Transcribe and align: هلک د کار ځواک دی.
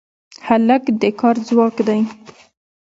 هلک 0.47 0.83
د 1.01 1.03
کار 1.19 1.35
ځواک 1.47 1.75
دی. 1.87 1.99